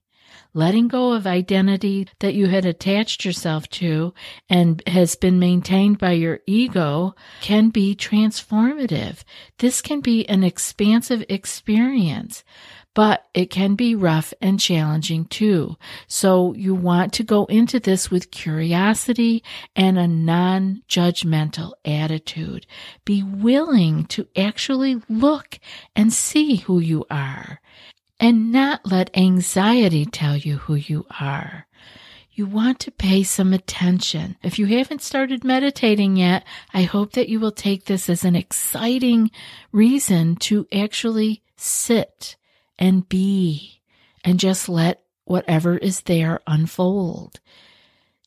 Letting 0.55 0.89
go 0.89 1.13
of 1.13 1.27
identity 1.27 2.09
that 2.21 2.33
you 2.33 2.47
had 2.47 2.65
attached 2.65 3.27
yourself 3.27 3.69
to 3.71 4.15
and 4.49 4.83
has 4.87 5.15
been 5.15 5.39
maintained 5.39 5.99
by 5.99 6.13
your 6.13 6.41
ego 6.47 7.15
can 7.43 7.69
be 7.69 7.95
transformative. 7.95 9.23
This 9.59 9.83
can 9.83 10.01
be 10.01 10.27
an 10.31 10.43
expansive 10.45 11.23
experience 11.29 12.43
but 12.97 13.27
it 13.35 13.51
can 13.51 13.75
be 13.75 13.95
rough 13.95 14.33
and 14.41 14.59
challenging 14.59 15.27
too. 15.27 15.77
So 16.07 16.55
you 16.55 16.75
want 16.75 17.13
to 17.13 17.23
go 17.23 17.45
into 17.45 17.79
this 17.79 18.11
with 18.11 18.31
curiosity 18.31 19.45
and 19.77 19.99
a 19.99 20.09
non-judgmental 20.09 21.73
attitude. 21.85 22.67
Be 23.05 23.23
willing 23.23 24.07
to 24.07 24.27
actually 24.35 25.03
look 25.11 25.59
and 25.95 26.11
see 26.11 26.57
who 26.57 26.81
you 26.81 27.05
are 27.11 27.61
and 28.19 28.51
not 28.51 28.91
let 28.91 29.15
anxiety 29.15 30.07
tell 30.07 30.39
you 30.39 30.57
who 30.57 30.77
you 30.77 31.05
are. 31.21 31.67
You 32.33 32.47
want 32.47 32.81
to 32.81 32.91
pay 32.91 33.25
some 33.25 33.53
attention. 33.53 34.39
If 34.43 34.59
you 34.59 34.65
haven't 34.65 35.03
started 35.03 35.45
meditating 35.45 36.17
yet, 36.17 36.47
I 36.73 36.85
hope 36.85 37.13
that 37.13 37.29
you 37.29 37.41
will 37.41 37.53
take 37.53 37.85
this 37.85 38.09
as 38.09 38.25
an 38.25 38.37
exciting 38.37 39.31
reason 39.71 40.37
to 40.37 40.67
actually 40.73 41.43
sit 41.59 42.37
and 42.79 43.09
be 43.09 43.83
and 44.25 44.41
just 44.41 44.69
let 44.69 45.03
whatever 45.25 45.77
is 45.77 46.03
there 46.03 46.41
unfold. 46.47 47.41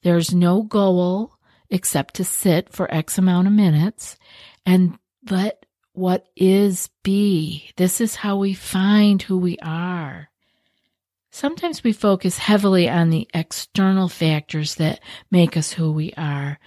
There's 0.04 0.34
no 0.34 0.64
goal 0.64 1.36
except 1.70 2.16
to 2.16 2.24
sit 2.24 2.72
for 2.72 2.94
X 2.94 3.18
amount 3.18 3.48
of 3.48 3.54
minutes 3.54 4.18
and 4.66 4.98
let 5.30 5.66
what 5.94 6.28
is 6.36 6.90
be. 7.04 7.72
This 7.76 8.00
is 8.00 8.16
how 8.16 8.38
we 8.38 8.54
find 8.54 9.22
who 9.22 9.38
we 9.38 9.58
are. 9.62 10.30
Sometimes 11.32 11.84
we 11.84 11.94
focus 11.94 12.38
heavily 12.38 12.90
on 12.90 13.10
the 13.10 13.28
external 13.34 14.10
factors 14.10 14.76
that 14.76 15.00
make 15.30 15.56
us 15.56 15.74
who 15.74 15.92
we 15.92 16.14
are. 16.18 16.60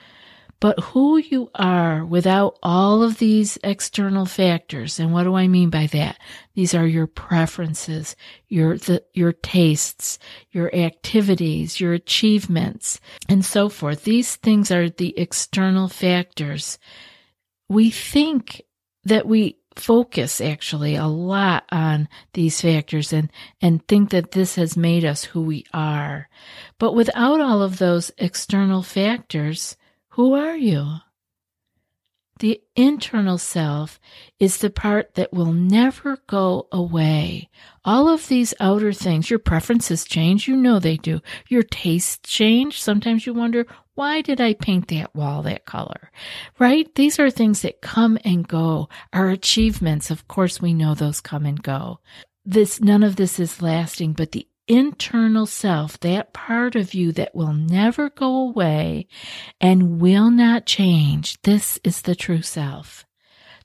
But 0.62 0.78
who 0.78 1.16
you 1.16 1.50
are 1.56 2.04
without 2.04 2.56
all 2.62 3.02
of 3.02 3.18
these 3.18 3.58
external 3.64 4.26
factors, 4.26 5.00
and 5.00 5.12
what 5.12 5.24
do 5.24 5.34
I 5.34 5.48
mean 5.48 5.70
by 5.70 5.88
that? 5.88 6.20
These 6.54 6.72
are 6.72 6.86
your 6.86 7.08
preferences, 7.08 8.14
your, 8.46 8.78
the, 8.78 9.02
your 9.12 9.32
tastes, 9.32 10.20
your 10.52 10.72
activities, 10.72 11.80
your 11.80 11.94
achievements, 11.94 13.00
and 13.28 13.44
so 13.44 13.68
forth. 13.68 14.04
These 14.04 14.36
things 14.36 14.70
are 14.70 14.88
the 14.88 15.18
external 15.18 15.88
factors. 15.88 16.78
We 17.68 17.90
think 17.90 18.62
that 19.02 19.26
we 19.26 19.58
focus 19.74 20.40
actually 20.40 20.94
a 20.94 21.08
lot 21.08 21.64
on 21.72 22.08
these 22.34 22.60
factors 22.60 23.12
and, 23.12 23.32
and 23.60 23.84
think 23.88 24.10
that 24.10 24.30
this 24.30 24.54
has 24.54 24.76
made 24.76 25.04
us 25.04 25.24
who 25.24 25.42
we 25.42 25.66
are. 25.74 26.28
But 26.78 26.94
without 26.94 27.40
all 27.40 27.62
of 27.62 27.78
those 27.78 28.12
external 28.16 28.84
factors, 28.84 29.76
who 30.12 30.34
are 30.34 30.56
you? 30.56 30.96
The 32.38 32.60
internal 32.76 33.38
self 33.38 33.98
is 34.38 34.58
the 34.58 34.68
part 34.68 35.14
that 35.14 35.32
will 35.32 35.52
never 35.52 36.18
go 36.26 36.66
away. 36.70 37.48
All 37.84 38.08
of 38.08 38.28
these 38.28 38.52
outer 38.60 38.92
things, 38.92 39.30
your 39.30 39.38
preferences 39.38 40.04
change. 40.04 40.46
You 40.46 40.56
know 40.56 40.78
they 40.78 40.98
do. 40.98 41.20
Your 41.48 41.62
tastes 41.62 42.18
change. 42.28 42.82
Sometimes 42.82 43.26
you 43.26 43.32
wonder, 43.32 43.64
why 43.94 44.20
did 44.20 44.38
I 44.38 44.52
paint 44.52 44.88
that 44.88 45.14
wall 45.14 45.42
that 45.44 45.64
color? 45.64 46.10
Right? 46.58 46.94
These 46.94 47.18
are 47.18 47.30
things 47.30 47.62
that 47.62 47.80
come 47.80 48.18
and 48.22 48.46
go. 48.46 48.90
Our 49.14 49.30
achievements, 49.30 50.10
of 50.10 50.28
course, 50.28 50.60
we 50.60 50.74
know 50.74 50.94
those 50.94 51.22
come 51.22 51.46
and 51.46 51.62
go. 51.62 52.00
This, 52.44 52.82
none 52.82 53.02
of 53.02 53.16
this 53.16 53.40
is 53.40 53.62
lasting, 53.62 54.12
but 54.12 54.32
the 54.32 54.46
internal 54.72 55.44
self, 55.44 56.00
that 56.00 56.32
part 56.32 56.74
of 56.74 56.94
you 56.94 57.12
that 57.12 57.34
will 57.34 57.52
never 57.52 58.08
go 58.08 58.48
away 58.48 59.06
and 59.60 60.00
will 60.00 60.30
not 60.30 60.64
change. 60.64 61.40
This 61.42 61.78
is 61.84 62.02
the 62.02 62.14
true 62.14 62.40
self, 62.40 63.04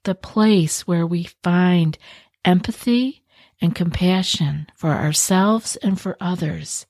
the 0.04 0.16
place 0.16 0.86
where 0.86 1.08
we 1.08 1.30
find 1.44 1.98
empathy 2.44 3.24
and 3.62 3.74
compassion 3.74 4.68
for 4.76 4.90
ourselves 4.92 5.78
and 5.78 6.00
for 6.00 6.18
others. 6.20 6.86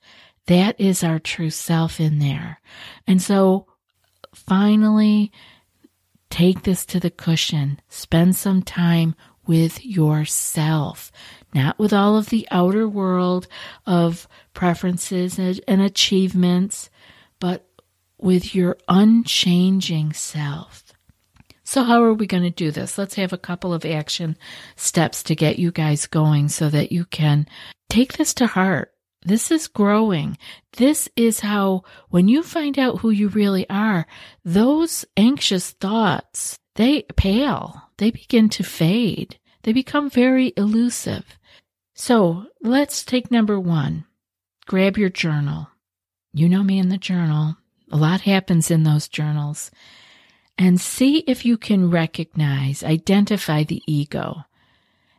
That 0.48 0.80
is 0.80 1.04
our 1.04 1.20
true 1.20 1.52
self 1.52 2.00
in 2.00 2.20
there. 2.20 2.60
And 3.06 3.22
so 3.22 3.68
finally, 4.34 5.32
take 6.30 6.64
this 6.64 6.86
to 6.88 7.00
the 7.00 7.12
cushion. 7.12 7.80
Spend 7.88 8.36
some 8.36 8.64
time 8.64 9.16
with 9.46 9.86
yourself 9.86 11.12
not 11.54 11.80
with 11.80 11.94
all 11.94 12.18
of 12.18 12.30
the 12.30 12.48
outer 12.52 12.88
world 12.88 13.48
of 13.86 14.28
preferences 14.54 15.40
and, 15.40 15.82
achievements, 15.82 16.90
but 17.40 17.68
with 18.18 18.54
your 18.54 18.78
unchanging 18.88 20.14
self. 20.14 20.84
So, 21.64 21.84
how 21.84 22.02
are 22.04 22.14
we 22.14 22.28
going 22.28 22.44
to 22.44 22.50
do 22.50 22.72
this? 22.72 22.98
Let's 22.98 23.16
have 23.16 23.34
a 23.34 23.38
couple 23.38 23.74
of 23.74 23.86
action 23.86 24.38
steps 24.76 25.22
to 25.24 25.36
get 25.36 25.60
you 25.60 25.72
guys 25.72 26.08
going 26.08 26.48
so 26.48 26.70
that 26.70 26.92
you 26.92 27.06
can 27.06 27.46
take 27.90 28.14
this 28.14 28.34
to 28.36 28.48
heart. 28.48 28.94
This 29.26 29.52
is 29.52 29.68
growing. 29.68 30.38
This 30.78 31.10
is 31.18 31.42
how, 31.42 31.84
when 32.10 32.30
you 32.30 32.44
find 32.44 32.80
out 32.80 33.00
who 33.00 33.10
you 33.10 33.28
really 33.28 33.70
are, 33.70 34.08
those 34.46 35.04
anxious 35.18 35.72
thoughts, 35.72 36.58
they 36.76 37.02
pale. 37.18 37.82
They 37.98 38.12
begin 38.12 38.48
to 38.50 38.64
fade. 38.64 39.38
They 39.64 39.74
become 39.74 40.10
very 40.10 40.54
elusive. 40.56 41.26
So 41.94 42.46
let's 42.62 43.04
take 43.04 43.32
number 43.32 43.60
one. 43.60 44.06
Grab 44.66 44.98
your 44.98 45.10
journal. 45.10 45.70
You 46.34 46.48
know 46.48 46.64
me 46.64 46.78
in 46.78 46.90
the 46.90 46.98
journal. 46.98 47.58
A 47.92 47.98
lot 47.98 48.22
happens 48.22 48.70
in 48.70 48.84
those 48.84 49.08
journals. 49.08 49.72
And 50.58 50.82
see 50.82 51.20
if 51.20 51.46
you 51.46 51.58
can 51.58 51.90
recognize, 51.90 52.84
identify 52.84 53.64
the 53.64 53.82
ego. 53.86 54.44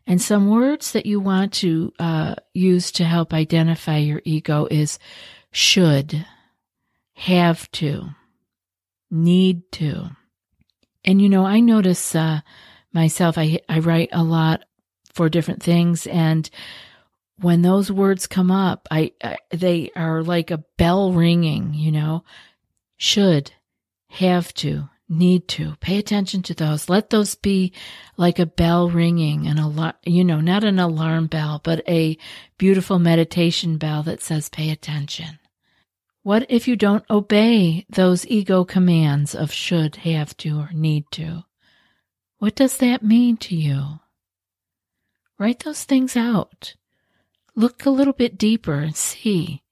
And 0.06 0.22
some 0.22 0.48
words 0.48 0.92
that 0.92 1.06
you 1.06 1.20
want 1.20 1.52
to 1.54 1.92
uh, 1.98 2.34
use 2.54 2.90
to 2.92 3.04
help 3.04 3.34
identify 3.34 3.98
your 3.98 4.22
ego 4.24 4.66
is 4.70 4.98
should, 5.50 6.26
have 7.14 7.70
to, 7.72 8.10
need 9.10 9.70
to. 9.72 10.10
And 11.04 11.20
you 11.20 11.28
know, 11.28 11.44
I 11.44 11.60
notice 11.60 12.14
uh, 12.14 12.40
myself, 12.92 13.38
I, 13.38 13.60
I 13.68 13.80
write 13.80 14.10
a 14.12 14.22
lot 14.22 14.64
for 15.12 15.28
different 15.28 15.62
things. 15.62 16.06
And 16.06 16.48
when 17.40 17.62
those 17.62 17.90
words 17.90 18.26
come 18.26 18.50
up, 18.50 18.88
I, 18.90 19.12
I 19.22 19.36
they 19.50 19.90
are 19.94 20.22
like 20.22 20.50
a 20.50 20.64
bell 20.76 21.12
ringing, 21.12 21.74
you 21.74 21.92
know, 21.92 22.24
should, 22.96 23.52
have 24.10 24.52
to, 24.54 24.88
need 25.08 25.48
to 25.48 25.74
pay 25.80 25.98
attention 25.98 26.42
to 26.42 26.54
those. 26.54 26.88
Let 26.88 27.10
those 27.10 27.34
be 27.34 27.72
like 28.16 28.38
a 28.38 28.46
bell 28.46 28.90
ringing, 28.90 29.46
an 29.46 29.58
alarm, 29.58 29.94
you 30.04 30.24
know, 30.24 30.40
not 30.40 30.64
an 30.64 30.78
alarm 30.78 31.26
bell, 31.26 31.60
but 31.62 31.86
a 31.88 32.18
beautiful 32.58 32.98
meditation 32.98 33.78
bell 33.78 34.02
that 34.02 34.22
says 34.22 34.48
pay 34.48 34.70
attention. 34.70 35.38
What 36.22 36.46
if 36.50 36.68
you 36.68 36.76
don't 36.76 37.08
obey 37.08 37.86
those 37.88 38.26
ego 38.26 38.64
commands 38.64 39.34
of 39.34 39.52
should, 39.52 39.96
have 39.96 40.36
to, 40.38 40.58
or 40.58 40.70
need 40.72 41.06
to? 41.12 41.44
What 42.38 42.54
does 42.54 42.76
that 42.78 43.02
mean 43.02 43.36
to 43.38 43.56
you? 43.56 44.00
Write 45.38 45.60
those 45.60 45.84
things 45.84 46.16
out. 46.16 46.74
Look 47.54 47.84
a 47.84 47.90
little 47.90 48.12
bit 48.12 48.38
deeper 48.38 48.74
and 48.74 48.94
see. 48.94 49.62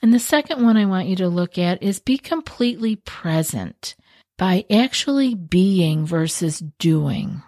And 0.00 0.12
the 0.12 0.20
second 0.20 0.62
one 0.62 0.76
I 0.76 0.84
want 0.84 1.08
you 1.08 1.16
to 1.16 1.28
look 1.28 1.58
at 1.58 1.82
is 1.82 1.98
be 1.98 2.18
completely 2.18 2.96
present 2.96 3.96
by 4.36 4.64
actually 4.70 5.34
being 5.34 6.06
versus 6.06 6.60
doing. 6.78 7.42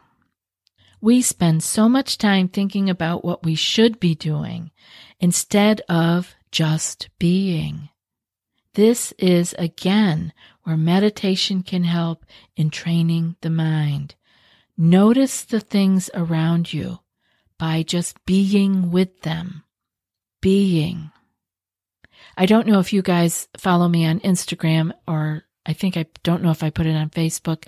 We 1.00 1.22
spend 1.22 1.62
so 1.62 1.88
much 1.88 2.18
time 2.18 2.48
thinking 2.48 2.88
about 2.88 3.24
what 3.24 3.44
we 3.44 3.54
should 3.54 4.00
be 4.00 4.14
doing 4.14 4.70
instead 5.20 5.82
of 5.88 6.34
just 6.50 7.08
being. 7.18 7.90
This 8.74 9.12
is 9.18 9.54
again 9.58 10.32
where 10.66 10.76
meditation 10.76 11.62
can 11.62 11.84
help 11.84 12.26
in 12.56 12.68
training 12.70 13.36
the 13.40 13.48
mind. 13.48 14.16
Notice 14.76 15.44
the 15.44 15.60
things 15.60 16.10
around 16.12 16.72
you 16.72 16.98
by 17.56 17.84
just 17.84 18.26
being 18.26 18.90
with 18.90 19.22
them. 19.22 19.62
Being. 20.42 21.12
I 22.36 22.46
don't 22.46 22.66
know 22.66 22.80
if 22.80 22.92
you 22.92 23.00
guys 23.00 23.46
follow 23.56 23.86
me 23.86 24.06
on 24.06 24.18
Instagram 24.20 24.90
or 25.06 25.44
I 25.64 25.72
think 25.72 25.96
I 25.96 26.06
don't 26.24 26.42
know 26.42 26.50
if 26.50 26.64
I 26.64 26.70
put 26.70 26.86
it 26.86 26.96
on 26.96 27.10
Facebook, 27.10 27.66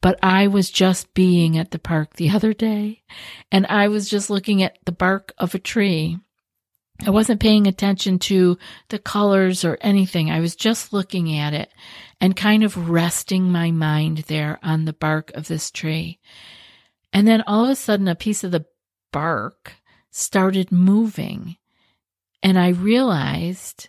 but 0.00 0.16
I 0.22 0.46
was 0.46 0.70
just 0.70 1.12
being 1.14 1.58
at 1.58 1.72
the 1.72 1.80
park 1.80 2.14
the 2.14 2.30
other 2.36 2.54
day 2.54 3.02
and 3.50 3.66
I 3.66 3.88
was 3.88 4.08
just 4.08 4.30
looking 4.30 4.62
at 4.62 4.78
the 4.84 4.92
bark 4.92 5.32
of 5.36 5.56
a 5.56 5.58
tree 5.58 6.20
I 7.06 7.10
wasn't 7.10 7.40
paying 7.40 7.66
attention 7.66 8.18
to 8.20 8.58
the 8.90 8.98
colors 8.98 9.64
or 9.64 9.78
anything. 9.80 10.30
I 10.30 10.40
was 10.40 10.54
just 10.54 10.92
looking 10.92 11.34
at 11.36 11.54
it 11.54 11.72
and 12.20 12.36
kind 12.36 12.62
of 12.62 12.90
resting 12.90 13.50
my 13.50 13.70
mind 13.70 14.18
there 14.28 14.58
on 14.62 14.84
the 14.84 14.92
bark 14.92 15.30
of 15.32 15.48
this 15.48 15.70
tree. 15.70 16.18
And 17.12 17.26
then 17.26 17.42
all 17.46 17.64
of 17.64 17.70
a 17.70 17.76
sudden, 17.76 18.06
a 18.06 18.14
piece 18.14 18.44
of 18.44 18.50
the 18.50 18.66
bark 19.12 19.72
started 20.10 20.70
moving. 20.70 21.56
And 22.42 22.58
I 22.58 22.68
realized 22.68 23.88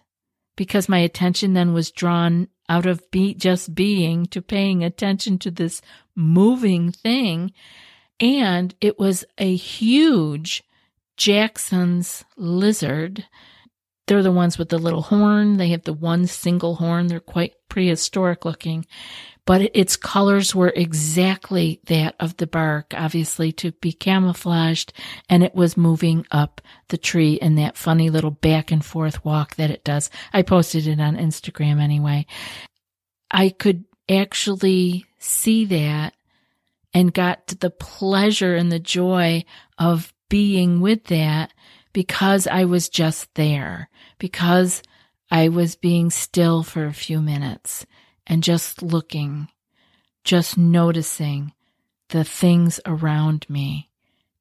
because 0.55 0.87
my 0.87 0.99
attention 0.99 1.53
then 1.53 1.73
was 1.73 1.91
drawn 1.91 2.47
out 2.69 2.85
of 2.85 3.09
be, 3.11 3.33
just 3.33 3.75
being 3.75 4.25
to 4.27 4.41
paying 4.41 4.83
attention 4.83 5.37
to 5.39 5.51
this 5.51 5.81
moving 6.15 6.91
thing. 6.91 7.51
And 8.21 8.73
it 8.79 8.97
was 8.97 9.25
a 9.37 9.53
huge 9.55 10.63
Jackson's 11.17 12.23
lizard. 12.37 13.25
They're 14.07 14.23
the 14.23 14.31
ones 14.31 14.57
with 14.57 14.69
the 14.69 14.77
little 14.77 15.03
horn. 15.03 15.57
They 15.57 15.69
have 15.69 15.83
the 15.83 15.93
one 15.93 16.27
single 16.27 16.75
horn. 16.75 17.07
They're 17.07 17.19
quite 17.19 17.53
prehistoric 17.69 18.43
looking, 18.43 18.85
but 19.45 19.71
its 19.73 19.95
colors 19.95 20.53
were 20.53 20.73
exactly 20.75 21.79
that 21.85 22.15
of 22.19 22.35
the 22.37 22.47
bark, 22.47 22.93
obviously 22.95 23.51
to 23.53 23.71
be 23.73 23.93
camouflaged. 23.93 24.93
And 25.29 25.43
it 25.43 25.55
was 25.55 25.77
moving 25.77 26.25
up 26.31 26.61
the 26.89 26.97
tree 26.97 27.35
in 27.35 27.55
that 27.55 27.77
funny 27.77 28.09
little 28.09 28.31
back 28.31 28.71
and 28.71 28.83
forth 28.83 29.23
walk 29.23 29.55
that 29.55 29.71
it 29.71 29.83
does. 29.83 30.09
I 30.33 30.41
posted 30.41 30.87
it 30.87 30.99
on 30.99 31.15
Instagram 31.15 31.79
anyway. 31.79 32.25
I 33.29 33.49
could 33.49 33.85
actually 34.09 35.05
see 35.19 35.65
that 35.65 36.13
and 36.93 37.13
got 37.13 37.47
the 37.47 37.69
pleasure 37.69 38.55
and 38.55 38.71
the 38.71 38.79
joy 38.79 39.45
of 39.77 40.13
being 40.31 40.79
with 40.79 41.03
that 41.07 41.51
because 41.91 42.47
I 42.47 42.63
was 42.63 42.87
just 42.87 43.35
there, 43.35 43.89
because 44.17 44.81
I 45.29 45.49
was 45.49 45.75
being 45.75 46.09
still 46.09 46.63
for 46.63 46.85
a 46.85 46.93
few 46.93 47.21
minutes 47.21 47.85
and 48.25 48.41
just 48.41 48.81
looking, 48.81 49.49
just 50.23 50.57
noticing 50.57 51.51
the 52.09 52.23
things 52.23 52.79
around 52.85 53.45
me, 53.49 53.89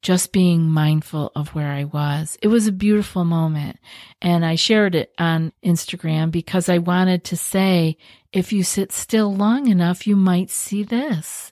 just 0.01 0.31
being 0.31 0.69
mindful 0.69 1.33
of 1.35 1.49
where 1.49 1.73
I 1.73 1.83
was. 1.83 2.37
It 2.41 2.47
was 2.47 2.67
a 2.67 2.71
beautiful 2.71 3.25
moment. 3.25 3.77
And 4.21 4.45
I 4.45 4.55
shared 4.55 4.95
it 4.95 5.11
on 5.17 5.51
Instagram 5.61 6.31
because 6.31 6.69
I 6.69 6.77
wanted 6.77 7.25
to 7.25 7.35
say, 7.35 7.97
if 8.31 8.53
you 8.53 8.63
sit 8.63 8.93
still 8.93 9.35
long 9.35 9.67
enough, 9.67 10.07
you 10.07 10.15
might 10.15 10.51
see 10.51 10.83
this 10.83 11.51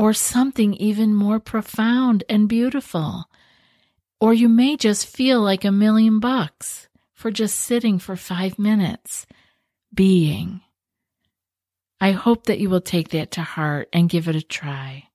or 0.00 0.14
something 0.14 0.72
even 0.76 1.12
more 1.12 1.38
profound 1.38 2.24
and 2.26 2.48
beautiful. 2.48 3.28
Or 4.18 4.32
you 4.32 4.48
may 4.48 4.78
just 4.78 5.06
feel 5.06 5.42
like 5.42 5.62
a 5.62 5.70
million 5.70 6.20
bucks 6.20 6.88
for 7.12 7.30
just 7.30 7.58
sitting 7.58 7.98
for 7.98 8.16
five 8.16 8.58
minutes, 8.58 9.26
being. 9.92 10.62
I 12.00 12.12
hope 12.12 12.46
that 12.46 12.60
you 12.60 12.70
will 12.70 12.80
take 12.80 13.10
that 13.10 13.32
to 13.32 13.42
heart 13.42 13.90
and 13.92 14.08
give 14.08 14.26
it 14.26 14.34
a 14.34 14.40
try. 14.40 15.08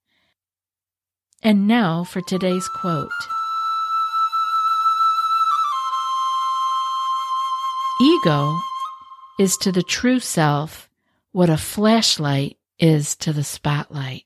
And 1.41 1.67
now 1.67 2.03
for 2.03 2.21
today's 2.21 2.67
quote 2.67 3.09
Ego 7.99 8.55
is 9.39 9.57
to 9.57 9.71
the 9.71 9.81
true 9.81 10.19
self 10.19 10.91
what 11.31 11.49
a 11.49 11.57
flashlight 11.57 12.59
is 12.77 13.15
to 13.15 13.33
the 13.33 13.43
spotlight. 13.43 14.25